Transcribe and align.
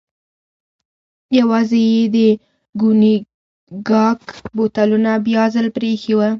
یوازې 1.39 1.81
یې 1.93 2.01
د 2.15 2.17
کونیګاک 2.79 4.23
بوتلونه 4.55 5.11
بیا 5.25 5.43
ځل 5.55 5.67
پرې 5.75 5.87
ایښي 5.93 6.13
و. 6.17 6.21